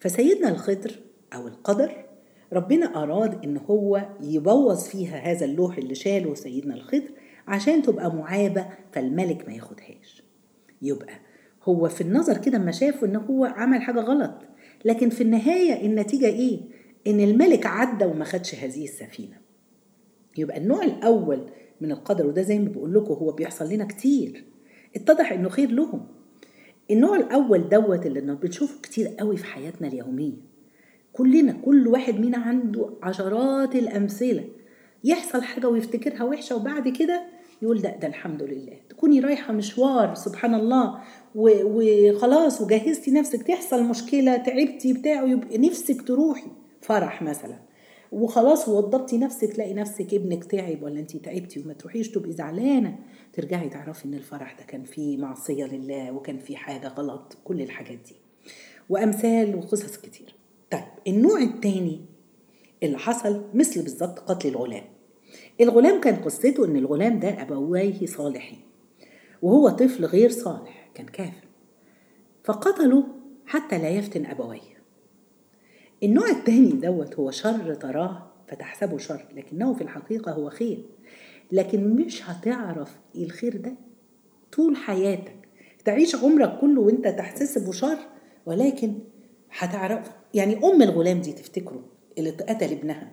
فسيدنا 0.00 0.48
الخضر 0.48 0.92
أو 1.34 1.48
القدر 1.48 2.04
ربنا 2.52 3.02
أراد 3.02 3.44
إن 3.44 3.56
هو 3.56 4.08
يبوظ 4.20 4.84
فيها 4.88 5.16
هذا 5.18 5.44
اللوح 5.44 5.78
اللي 5.78 5.94
شاله 5.94 6.34
سيدنا 6.34 6.74
الخضر 6.74 7.10
عشان 7.48 7.82
تبقى 7.82 8.14
معابة 8.14 8.66
فالملك 8.92 9.48
ما 9.48 9.54
ياخدهاش. 9.54 10.22
يبقى 10.82 11.14
هو 11.64 11.88
في 11.88 12.00
النظر 12.00 12.38
كده 12.38 12.56
اما 12.56 12.70
شافه 12.72 13.06
إن 13.06 13.16
هو 13.16 13.44
عمل 13.44 13.82
حاجة 13.82 14.00
غلط. 14.00 14.34
لكن 14.84 15.08
في 15.10 15.20
النهاية 15.22 15.86
النتيجة 15.86 16.26
إيه؟ 16.26 16.60
إن 17.06 17.20
الملك 17.20 17.66
عدى 17.66 18.04
وما 18.04 18.24
خدش 18.24 18.54
هذه 18.54 18.84
السفينة. 18.84 19.36
يبقى 20.38 20.56
النوع 20.58 20.82
الأول 20.84 21.46
من 21.80 21.92
القدر 21.92 22.26
وده 22.26 22.42
زي 22.42 22.58
ما 22.58 22.68
بقول 22.68 22.94
لكم 22.94 23.14
هو 23.14 23.32
بيحصل 23.32 23.68
لنا 23.72 23.84
كتير. 23.84 24.44
اتضح 24.96 25.32
إنه 25.32 25.48
خير 25.48 25.70
لهم. 25.70 26.06
النوع 26.90 27.16
الأول 27.16 27.68
دوت 27.68 28.06
اللي 28.06 28.20
بنشوفه 28.20 28.80
كتير 28.82 29.08
قوي 29.08 29.36
في 29.36 29.44
حياتنا 29.44 29.88
اليومية. 29.88 30.36
كلنا 31.12 31.52
كل 31.52 31.88
واحد 31.88 32.20
منا 32.20 32.38
عنده 32.38 32.90
عشرات 33.02 33.74
الأمثلة. 33.74 34.44
يحصل 35.04 35.42
حاجة 35.42 35.68
ويفتكرها 35.68 36.24
وحشة 36.24 36.56
وبعد 36.56 36.88
كده 36.88 37.22
يقول 37.62 37.82
ده 37.82 37.96
ده 37.96 38.08
الحمد 38.08 38.42
لله. 38.42 38.76
تكوني 38.88 39.20
رايحة 39.20 39.52
مشوار 39.52 40.14
سبحان 40.14 40.54
الله 40.54 41.00
وخلاص 41.34 42.60
وجهزتي 42.60 43.10
نفسك 43.10 43.42
تحصل 43.42 43.84
مشكلة 43.84 44.36
تعبتي 44.36 44.92
بتاع 44.92 45.24
يبقى 45.24 45.58
نفسك 45.58 46.02
تروحي. 46.02 46.50
فرح 46.86 47.22
مثلا. 47.22 47.58
وخلاص 48.12 48.68
ووضبتي 48.68 49.18
نفسك 49.18 49.52
تلاقي 49.52 49.74
نفسك 49.74 50.14
ابنك 50.14 50.44
تعب 50.44 50.82
ولا 50.82 51.00
انت 51.00 51.16
تعبتي 51.16 51.60
وما 51.60 51.72
تروحيش 51.72 52.10
تبقي 52.10 52.32
زعلانة 52.32 52.98
ترجعي 53.32 53.68
تعرفي 53.68 54.04
إن 54.04 54.14
الفرح 54.14 54.52
ده 54.58 54.64
كان 54.64 54.84
فيه 54.84 55.18
معصية 55.18 55.64
لله 55.64 56.12
وكان 56.12 56.38
فيه 56.38 56.56
حاجة 56.56 56.88
غلط 56.88 57.38
كل 57.44 57.62
الحاجات 57.62 57.98
دي. 57.98 58.16
وأمثال 58.88 59.56
وقصص 59.56 59.96
كتير. 59.96 60.34
طيب 60.70 60.82
النوع 61.06 61.42
الثاني 61.42 62.00
اللي 62.82 62.98
حصل 62.98 63.44
مثل 63.54 63.82
بالظبط 63.82 64.18
قتل 64.18 64.48
الغلام. 64.48 64.84
الغلام 65.60 66.00
كان 66.00 66.16
قصته 66.16 66.64
إن 66.64 66.76
الغلام 66.76 67.18
ده 67.20 67.42
أبويه 67.42 68.06
صالحين 68.06 68.60
وهو 69.42 69.68
طفل 69.68 70.04
غير 70.04 70.30
صالح 70.30 70.90
كان 70.94 71.06
كافر. 71.06 71.46
فقتله 72.44 73.04
حتى 73.46 73.78
لا 73.78 73.88
يفتن 73.88 74.26
أبويه. 74.26 74.75
النوع 76.02 76.30
الثاني 76.30 76.70
دوت 76.70 77.14
هو 77.14 77.30
شر 77.30 77.74
تراه 77.74 78.26
فتحسبه 78.48 78.98
شر 78.98 79.26
لكنه 79.36 79.74
في 79.74 79.82
الحقيقة 79.82 80.32
هو 80.32 80.50
خير. 80.50 80.84
لكن 81.52 81.96
مش 81.96 82.30
هتعرف 82.30 82.96
إيه 83.14 83.24
الخير 83.24 83.56
ده 83.56 83.72
طول 84.52 84.76
حياتك. 84.76 85.36
تعيش 85.84 86.14
عمرك 86.16 86.58
كله 86.60 86.80
وانت 86.80 87.08
تحتسبه 87.08 87.72
شر 87.72 87.98
ولكن 88.46 88.98
هتعرف 89.58 90.10
يعني 90.34 90.56
أم 90.64 90.82
الغلام 90.82 91.20
دي 91.20 91.32
تفتكروا 91.32 91.82
اللي 92.18 92.30
قتل 92.30 92.72
ابنها. 92.72 93.12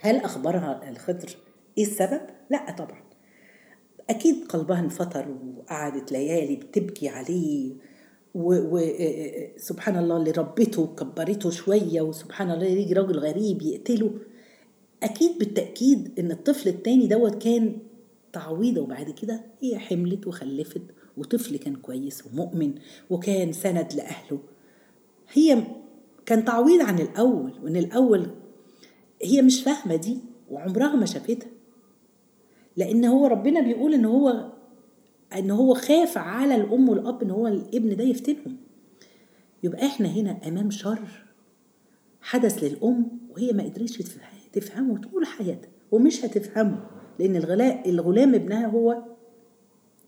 هل 0.00 0.16
أخبرها 0.16 0.88
الخضر 0.88 1.36
إيه 1.78 1.84
السبب؟ 1.84 2.20
لا 2.50 2.70
طبعا. 2.70 3.02
أكيد 4.10 4.44
قلبها 4.44 4.80
انفطر 4.80 5.36
وقعدت 5.56 6.12
ليالي 6.12 6.56
بتبكي 6.56 7.08
عليه 7.08 7.72
وسبحان 8.34 9.96
الله 9.96 10.16
اللي 10.16 10.30
ربته 10.30 10.82
وكبرته 10.82 11.50
شوية 11.50 12.00
وسبحان 12.02 12.50
الله 12.50 12.64
يجي 12.66 12.94
راجل 12.94 13.18
غريب 13.18 13.62
يقتله. 13.62 14.10
أكيد 15.02 15.38
بالتأكيد 15.38 16.18
إن 16.18 16.30
الطفل 16.30 16.68
التاني 16.68 17.06
دوت 17.06 17.42
كان 17.42 17.78
تعويضة 18.32 18.80
وبعد 18.80 19.10
كده 19.10 19.40
هي 19.60 19.78
حملت 19.78 20.26
وخلفت 20.26 20.82
وطفل 21.16 21.56
كان 21.56 21.76
كويس 21.76 22.26
ومؤمن 22.26 22.74
وكان 23.10 23.52
سند 23.52 23.92
لأهله. 23.92 24.38
هي 25.32 25.62
كان 26.26 26.44
تعويض 26.44 26.80
عن 26.82 26.98
الأول 26.98 27.52
وإن 27.62 27.76
الأول 27.76 28.26
هي 29.22 29.42
مش 29.42 29.62
فاهمة 29.62 29.96
دي 29.96 30.18
وعمرها 30.50 30.96
ما 30.96 31.06
شافتها. 31.06 31.50
لأن 32.76 33.04
هو 33.04 33.26
ربنا 33.26 33.60
بيقول 33.60 33.94
إن 33.94 34.04
هو 34.04 34.52
إن 35.38 35.50
هو 35.50 35.74
خاف 35.74 36.18
على 36.18 36.54
الأم 36.54 36.88
والأب 36.88 37.22
إن 37.22 37.30
هو 37.30 37.46
الابن 37.46 37.96
ده 37.96 38.04
يفتنهم. 38.04 38.56
يبقى 39.62 39.86
إحنا 39.86 40.08
هنا 40.08 40.48
أمام 40.48 40.70
شر 40.70 41.24
حدث 42.20 42.64
للأم 42.64 43.06
وهي 43.30 43.52
ما 43.52 43.62
قدرتش 43.62 43.98
تفهمه 44.52 44.98
طول 45.00 45.26
حياتها 45.26 45.70
ومش 45.90 46.24
هتفهمه 46.24 46.86
لأن 47.18 47.36
الغلاء 47.36 47.90
الغلام 47.90 48.34
ابنها 48.34 48.66
هو 48.66 49.02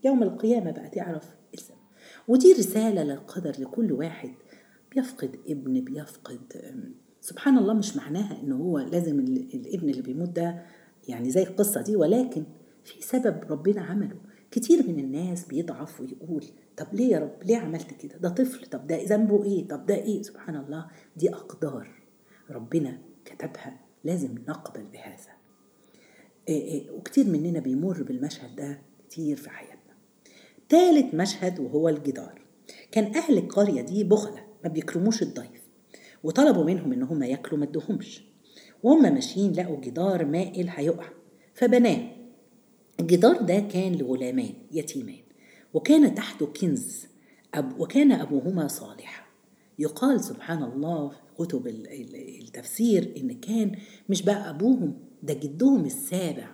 يوم 0.04 0.22
القيامة 0.22 0.70
بقى 0.70 0.88
تعرف 0.88 1.24
السبب. 1.54 1.76
ودي 2.28 2.52
رسالة 2.52 3.02
للقدر 3.02 3.52
لكل 3.58 3.92
واحد 3.92 4.30
بيفقد 4.94 5.36
ابن 5.48 5.80
بيفقد 5.80 6.40
سبحان 7.20 7.58
الله 7.58 7.74
مش 7.74 7.96
معناها 7.96 8.40
إن 8.42 8.52
هو 8.52 8.78
لازم 8.78 9.20
الابن 9.54 9.88
اللي 9.90 10.02
بيموت 10.02 10.28
ده 10.28 10.62
يعني 11.08 11.30
زي 11.30 11.42
القصة 11.42 11.82
دي 11.82 11.96
ولكن 11.96 12.44
في 12.84 13.02
سبب 13.02 13.40
ربنا 13.50 13.82
عمله. 13.82 14.16
كتير 14.54 14.86
من 14.88 14.98
الناس 14.98 15.44
بيضعف 15.44 16.00
ويقول 16.00 16.44
طب 16.76 16.86
ليه 16.92 17.12
يا 17.12 17.18
رب؟ 17.18 17.42
ليه 17.44 17.56
عملت 17.56 17.92
كده؟ 17.92 18.16
ده 18.18 18.28
طفل 18.28 18.66
طب 18.66 18.86
ده 18.86 19.04
ذنبه 19.04 19.44
إيه؟ 19.44 19.68
طب 19.68 19.86
ده 19.86 19.94
إيه؟ 19.94 20.22
سبحان 20.22 20.56
الله 20.56 20.86
دي 21.16 21.34
أقدار 21.34 21.88
ربنا 22.50 22.98
كتبها 23.24 23.80
لازم 24.04 24.34
نقبل 24.48 24.82
بهذا. 24.92 25.32
إيه 26.48 26.62
إيه 26.62 26.90
وكتير 26.90 27.26
مننا 27.26 27.60
بيمر 27.60 28.02
بالمشهد 28.02 28.56
ده 28.56 28.78
كتير 29.08 29.36
في 29.36 29.50
حياتنا. 29.50 29.94
تالت 30.68 31.14
مشهد 31.14 31.60
وهو 31.60 31.88
الجدار. 31.88 32.42
كان 32.92 33.14
أهل 33.14 33.38
القرية 33.38 33.82
دي 33.82 34.04
بخلة 34.04 34.44
ما 34.64 34.70
بيكرموش 34.70 35.22
الضيف 35.22 35.68
وطلبوا 36.22 36.64
منهم 36.64 36.92
إن 36.92 37.02
هم 37.02 37.22
ياكلوا 37.22 37.58
ما 37.58 37.64
ادوهمش. 37.64 38.24
وهم 38.82 39.02
ماشيين 39.14 39.52
لقوا 39.52 39.80
جدار 39.80 40.24
مائل 40.24 40.68
هيقع 40.68 41.08
فبناه. 41.54 42.13
الجدار 43.00 43.42
ده 43.42 43.58
كان 43.60 43.92
لغلامين 43.94 44.54
يتيمين 44.72 45.22
وكان 45.74 46.14
تحته 46.14 46.46
كنز 46.46 47.06
أب 47.54 47.80
وكان 47.80 48.12
أبوهما 48.12 48.68
صالحا. 48.68 49.24
يقال 49.78 50.20
سبحان 50.20 50.62
الله 50.62 51.08
في 51.08 51.16
كتب 51.38 51.66
التفسير 51.66 53.14
إن 53.16 53.40
كان 53.40 53.76
مش 54.08 54.22
بقى 54.22 54.50
أبوهم 54.50 54.98
ده 55.22 55.34
جدهم 55.34 55.84
السابع 55.84 56.48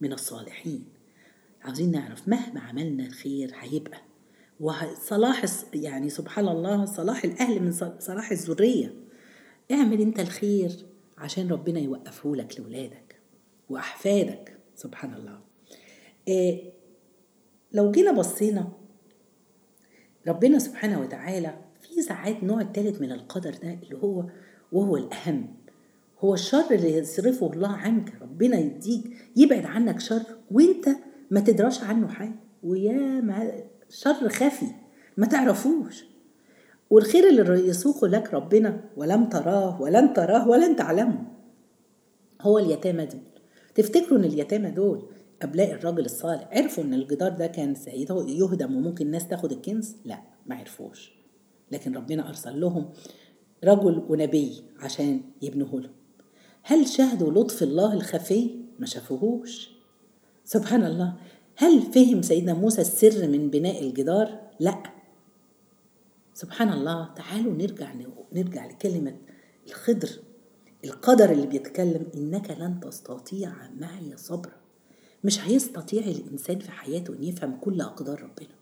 من 0.00 0.12
الصالحين. 0.12 0.84
عاوزين 1.62 1.90
نعرف 1.90 2.28
مهما 2.28 2.60
عملنا 2.60 3.06
الخير 3.06 3.52
هيبقى. 3.60 3.98
وصلاح 4.60 5.44
يعني 5.74 6.10
سبحان 6.10 6.48
الله 6.48 6.84
صلاح 6.84 7.24
الأهل 7.24 7.62
من 7.62 7.72
صلاح 7.98 8.30
الذرية. 8.30 8.94
اعمل 9.72 10.00
أنت 10.00 10.20
الخير 10.20 10.70
عشان 11.18 11.48
ربنا 11.48 11.80
يوقفه 11.80 12.36
لك 12.36 12.60
لولادك 12.60 13.16
وأحفادك 13.68 14.58
سبحان 14.76 15.14
الله. 15.14 15.45
لو 17.72 17.90
جينا 17.90 18.12
بصينا 18.12 18.68
ربنا 20.28 20.58
سبحانه 20.58 21.00
وتعالى 21.00 21.54
في 21.80 22.02
ساعات 22.02 22.44
نوع 22.44 22.60
الثالث 22.60 23.00
من 23.00 23.12
القدر 23.12 23.50
ده 23.62 23.78
اللي 23.82 23.98
هو 24.02 24.24
وهو 24.72 24.96
الأهم. 24.96 25.54
هو 26.20 26.34
الشر 26.34 26.70
اللي 26.70 26.92
يصرفه 26.92 27.52
الله 27.52 27.68
عنك 27.68 28.12
ربنا 28.22 28.58
يديك 28.58 29.04
يبعد 29.36 29.64
عنك 29.66 30.00
شر 30.00 30.22
وانت 30.50 30.88
ما 31.30 31.40
تدراش 31.40 31.82
عنه 31.82 32.08
حاجة. 32.08 32.34
ويا 32.62 33.20
ما 33.20 33.52
شر 33.88 34.28
خفي 34.28 34.66
ما 35.16 35.26
تعرفوش. 35.26 36.04
والخير 36.90 37.28
اللي 37.28 37.68
يسوقه 37.68 38.08
لك 38.08 38.34
ربنا 38.34 38.84
ولم 38.96 39.28
تراه 39.28 39.82
ولن 39.82 40.12
تراه 40.12 40.48
ولن 40.48 40.76
تعلمه 40.76 41.24
هو 42.40 42.58
اليتامى 42.58 43.06
دول. 43.06 43.20
تفتكروا 43.74 44.18
إن 44.18 44.24
اليتامى 44.24 44.70
دول 44.70 45.08
أبناء 45.42 45.72
الراجل 45.72 46.04
الصالح 46.04 46.48
عرفوا 46.52 46.84
إن 46.84 46.94
الجدار 46.94 47.30
ده 47.30 47.46
كان 47.46 47.74
يهدم 47.86 48.76
وممكن 48.76 49.06
الناس 49.06 49.28
تاخد 49.28 49.52
الكنز؟ 49.52 49.96
لا 50.04 50.22
ما 50.46 50.56
عرفوش. 50.56 51.12
لكن 51.72 51.96
ربنا 51.96 52.28
أرسل 52.28 52.60
لهم 52.60 52.88
رجل 53.64 54.04
ونبي 54.08 54.62
عشان 54.80 55.20
يبنوه 55.42 55.80
لهم. 55.80 55.92
هل 56.62 56.88
شاهدوا 56.88 57.32
لطف 57.32 57.62
الله 57.62 57.92
الخفي؟ 57.92 58.50
ما 58.78 58.86
شافوهوش. 58.86 59.70
سبحان 60.44 60.84
الله. 60.84 61.14
هل 61.56 61.82
فهم 61.82 62.22
سيدنا 62.22 62.54
موسى 62.54 62.80
السر 62.80 63.28
من 63.28 63.50
بناء 63.50 63.82
الجدار؟ 63.82 64.40
لا. 64.60 64.82
سبحان 66.34 66.72
الله. 66.72 67.14
تعالوا 67.14 67.52
نرجع 67.52 67.92
نرجع 68.32 68.66
لكلمة 68.66 69.16
الخضر 69.66 70.10
القدر 70.84 71.32
اللي 71.32 71.46
بيتكلم 71.46 72.06
إنك 72.14 72.50
لن 72.50 72.80
تستطيع 72.80 73.52
معي 73.80 74.16
صبرا 74.16 74.65
مش 75.26 75.40
هيستطيع 75.40 76.02
الإنسان 76.04 76.58
في 76.58 76.70
حياته 76.70 77.14
أن 77.14 77.24
يفهم 77.24 77.56
كل 77.56 77.80
أقدار 77.80 78.22
ربنا. 78.22 78.54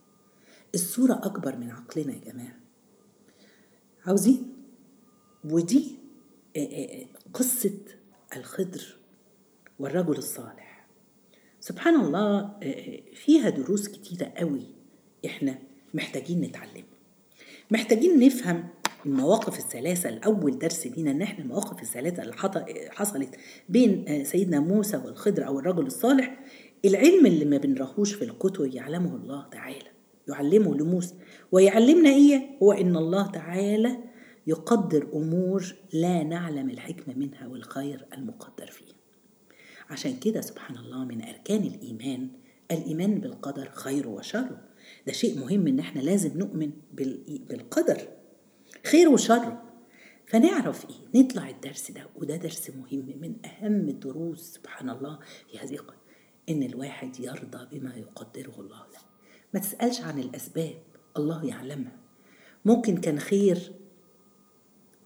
الصورة 0.74 1.20
أكبر 1.22 1.56
من 1.56 1.70
عقلنا 1.70 2.14
يا 2.14 2.32
جماعة. 2.32 2.56
عاوزين؟ 4.06 4.52
ودي 5.44 5.98
قصة 7.34 7.78
الخضر 8.36 8.96
والرجل 9.78 10.18
الصالح. 10.18 10.86
سبحان 11.60 12.00
الله 12.00 12.58
فيها 13.14 13.48
دروس 13.48 13.88
كتيرة 13.88 14.32
قوي 14.36 14.66
إحنا 15.26 15.58
محتاجين 15.94 16.40
نتعلمها. 16.40 16.84
محتاجين 17.70 18.18
نفهم 18.20 18.68
المواقف 19.06 19.58
الثلاثة 19.58 20.08
الأول 20.08 20.58
درس 20.58 20.86
لينا 20.86 21.10
إن 21.10 21.22
إحنا 21.22 21.44
المواقف 21.44 21.82
الثلاثة 21.82 22.22
اللي 22.22 22.34
حصلت 22.90 23.36
بين 23.68 24.24
سيدنا 24.24 24.60
موسى 24.60 24.96
والخضر 24.96 25.46
أو 25.46 25.58
الرجل 25.58 25.86
الصالح 25.86 26.40
العلم 26.84 27.26
اللي 27.26 27.44
ما 27.44 27.56
بنراهوش 27.56 28.12
في 28.12 28.24
الكتب 28.24 28.74
يعلمه 28.74 29.16
الله 29.16 29.48
تعالى 29.48 29.86
يعلمه 30.28 30.74
لموسى. 30.76 31.14
ويعلمنا 31.52 32.10
إيه؟ 32.10 32.50
هو 32.62 32.72
إن 32.72 32.96
الله 32.96 33.26
تعالى 33.30 33.96
يقدر 34.46 35.08
أمور 35.14 35.74
لا 35.92 36.22
نعلم 36.22 36.70
الحكمة 36.70 37.14
منها 37.14 37.46
والخير 37.46 38.06
المقدر 38.16 38.66
فيها. 38.66 38.94
عشان 39.90 40.16
كده 40.16 40.40
سبحان 40.40 40.76
الله 40.76 41.04
من 41.04 41.22
أركان 41.22 41.62
الإيمان 41.62 42.28
الإيمان 42.70 43.20
بالقدر 43.20 43.68
خير 43.72 44.08
وشر 44.08 44.58
ده 45.06 45.12
شيء 45.12 45.38
مهم 45.38 45.66
إن 45.66 45.78
إحنا 45.78 46.00
لازم 46.00 46.38
نؤمن 46.38 46.70
بالقدر. 47.48 48.00
خير 48.84 49.08
وشر. 49.08 49.58
فنعرف 50.26 50.86
إيه؟ 50.90 51.22
نطلع 51.22 51.48
الدرس 51.48 51.90
ده 51.90 52.06
وده 52.16 52.36
درس 52.36 52.70
مهم 52.70 53.14
من 53.20 53.34
أهم 53.46 53.88
الدروس 53.88 54.40
سبحان 54.40 54.90
الله 54.90 55.18
في 55.50 55.58
هذه 55.58 55.78
إن 56.48 56.62
الواحد 56.62 57.20
يرضى 57.20 57.78
بما 57.78 57.94
يقدره 57.96 58.54
الله 58.60 58.78
له. 58.78 59.00
ما 59.54 59.60
تسألش 59.60 60.00
عن 60.00 60.18
الأسباب 60.18 60.74
الله 61.16 61.44
يعلمها. 61.44 61.96
ممكن 62.64 62.96
كان 62.96 63.18
خير 63.18 63.72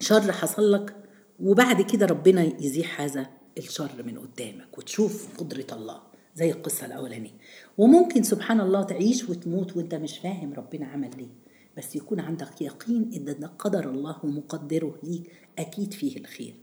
شر 0.01 0.33
حصل 0.33 0.73
لك 0.73 0.97
وبعد 1.41 1.83
كده 1.83 2.07
ربنا 2.07 2.43
يزيح 2.43 3.01
هذا 3.01 3.31
الشر 3.59 4.03
من 4.03 4.19
قدامك 4.19 4.79
وتشوف 4.79 5.39
قدرة 5.39 5.67
الله 5.73 6.03
زي 6.35 6.51
القصة 6.51 6.87
الأولانية. 6.87 7.39
وممكن 7.79 8.23
سبحان 8.23 8.61
الله 8.61 8.83
تعيش 8.83 9.29
وتموت 9.29 9.77
وأنت 9.77 9.95
مش 9.95 10.19
فاهم 10.19 10.53
ربنا 10.55 10.87
عمل 10.87 11.11
ليه. 11.17 11.48
بس 11.79 11.97
يكون 11.97 12.21
عندك 12.21 12.63
يقين 12.63 13.11
إن 13.15 13.47
قدر 13.47 13.91
الله 13.91 14.17
ومقدره 14.25 14.99
ليك 15.03 15.33
أكيد 15.59 15.95
فيه 15.95 16.17
الخير. 16.17 16.55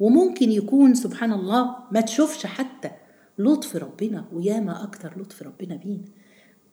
وممكن 0.00 0.52
يكون 0.52 0.94
سبحان 0.94 1.32
الله 1.32 1.76
ما 1.92 2.00
تشوفش 2.00 2.46
حتى 2.46 2.90
لطف 3.38 3.76
ربنا 3.76 4.24
وياما 4.32 4.84
أكتر 4.84 5.20
لطف 5.20 5.42
ربنا 5.42 5.76
بينا. 5.76 6.04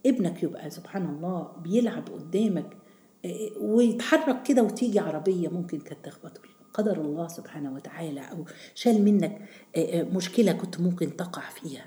ابنك 0.05 0.43
يبقى 0.43 0.69
سبحان 0.69 1.05
الله 1.05 1.51
بيلعب 1.63 2.09
قدامك 2.09 2.77
ويتحرك 3.61 4.43
كده 4.43 4.63
وتيجي 4.63 4.99
عربية 4.99 5.49
ممكن 5.49 5.79
كانت 5.79 6.05
تخبطه. 6.05 6.41
قدر 6.73 7.01
الله 7.01 7.27
سبحانه 7.27 7.73
وتعالى 7.73 8.21
أو 8.21 8.45
شال 8.75 9.05
منك 9.05 9.41
مشكلة 10.13 10.51
كنت 10.51 10.79
ممكن 10.81 11.17
تقع 11.17 11.49
فيها. 11.49 11.85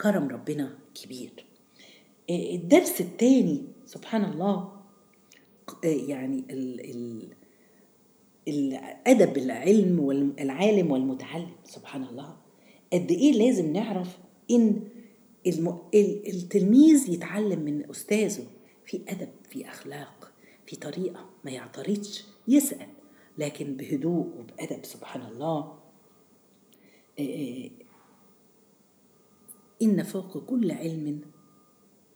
كرم 0.00 0.28
ربنا 0.28 0.70
كبير. 0.94 1.44
الدرس 2.30 3.00
الثاني 3.00 3.64
سبحان 3.84 4.24
الله 4.24 4.77
يعني 5.84 6.44
ال 6.50 6.80
ال 6.90 7.28
الأدب 8.48 9.38
العلم 9.38 10.00
والعالم 10.00 10.90
والمتعلم. 10.90 11.50
سبحان 11.64 12.04
الله 12.04 12.36
قد 12.92 13.10
إيه 13.10 13.32
لازم 13.32 13.72
نعرف 13.72 14.18
إن 14.50 14.80
الم... 15.46 15.78
التلميذ 16.26 17.08
يتعلم 17.08 17.60
من 17.60 17.90
أستاذه 17.90 18.46
في 18.86 19.00
أدب 19.08 19.28
في 19.48 19.68
أخلاق 19.68 20.32
في 20.66 20.76
طريقة 20.76 21.30
ما 21.44 21.50
يعترضش 21.50 22.24
يسأل 22.48 22.88
لكن 23.38 23.76
بهدوء 23.76 24.26
وبأدب. 24.38 24.84
سبحان 24.84 25.22
الله 25.22 25.78
إن 29.82 30.02
فوق 30.02 30.38
كل 30.38 30.70
علم 30.70 31.20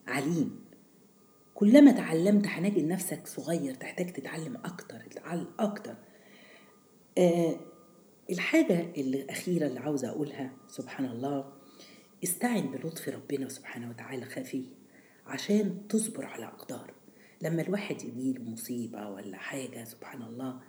عليم. 0.06 0.61
كلما 1.62 1.92
تعلمت 1.92 2.46
هنجد 2.46 2.84
نفسك 2.84 3.26
صغير 3.26 3.74
تحتاج 3.74 4.12
تتعلم 4.12 4.56
أكتر 4.56 5.00
تتعلم 5.10 5.46
أكتر. 5.58 5.94
أه 7.18 7.56
الحاجة 8.30 8.80
الأخيرة 8.96 9.66
اللي 9.66 9.80
عاوزة 9.80 10.08
أقولها 10.08 10.52
سبحان 10.68 11.06
الله 11.06 11.52
استعن 12.24 12.60
بلطف 12.60 13.08
ربنا 13.08 13.48
سبحانه 13.48 13.90
وتعالى 13.90 14.24
خفي 14.24 14.64
عشان 15.26 15.88
تصبر 15.88 16.24
على 16.24 16.44
أقدار. 16.44 16.94
لما 17.42 17.62
الواحد 17.62 18.02
يجيله 18.02 18.42
مصيبة 18.42 19.08
ولا 19.08 19.36
حاجة 19.36 19.84
سبحان 19.84 20.22
الله 20.22 20.60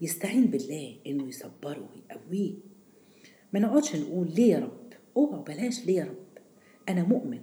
يستعين 0.00 0.46
بالله 0.46 0.96
إنه 1.06 1.28
يصبره 1.28 1.88
ويقويه. 1.94 2.54
ما 3.52 3.60
نقعدش 3.60 3.96
نقول 3.96 4.32
ليه 4.34 4.52
يا 4.52 4.58
رب؟ 4.58 4.92
أوعى 5.16 5.42
بلاش 5.42 5.86
ليه 5.86 5.96
يا 5.96 6.04
رب؟ 6.04 6.42
أنا 6.88 7.02
مؤمن. 7.02 7.40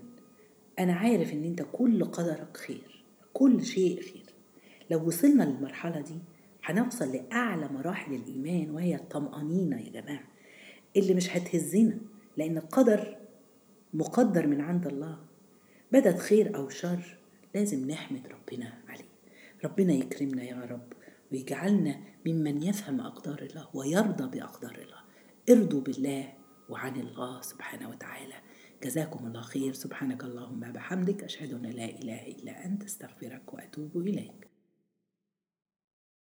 أنا 0.80 0.93
عارف 0.93 1.34
إن 1.34 1.43
أنت 1.43 1.65
كل 1.72 2.04
قدرك 2.06 2.58
خير. 2.58 2.98
كل 3.33 3.65
شيء 3.65 4.01
خير. 4.01 4.25
لو 4.91 5.07
وصلنا 5.07 5.43
للمرحلة 5.43 6.01
دي 6.01 6.19
هنوصل 6.63 7.11
لأعلى 7.11 7.67
مراحل 7.67 8.13
الإيمان 8.13 8.69
وهي 8.69 8.95
الطمأنينة 8.95 9.81
يا 9.81 10.01
جماعة 10.01 10.27
اللي 10.97 11.13
مش 11.13 11.37
هتهزنا 11.37 11.97
لأن 12.37 12.57
القدر 12.57 13.17
مقدر 13.93 14.47
من 14.47 14.61
عند 14.61 14.87
الله. 14.87 15.19
بدت 15.91 16.19
خير 16.19 16.55
أو 16.55 16.69
شر 16.69 17.17
لازم 17.55 17.91
نحمد 17.91 18.27
ربنا 18.27 18.73
عليه. 18.87 19.09
ربنا 19.65 19.93
يكرمنا 19.93 20.43
يا 20.43 20.67
رب 20.71 20.93
ويجعلنا 21.31 21.99
ممن 22.27 22.63
يفهم 22.63 23.01
أقدار 23.01 23.41
الله 23.41 23.67
ويرضى 23.73 24.39
بأقدار 24.39 24.75
الله. 24.75 24.99
ارضوا 25.49 25.81
بالله 25.81 26.33
وعن 26.69 26.99
الله 26.99 27.41
سبحانه 27.41 27.89
وتعالى. 27.89 28.33
جزاكم 28.83 29.27
الله 29.27 29.41
خير. 29.41 29.73
سبحانك 29.73 30.23
اللهم 30.23 30.59
بحمدك. 30.59 31.23
أشهد 31.23 31.53
أن 31.53 31.61
لا 31.61 31.85
إله 31.85 32.27
إلا 32.27 32.65
أنت. 32.65 32.83
أستغفرك 32.83 33.53
وأتوب 33.53 33.97
إليك. 33.97 34.48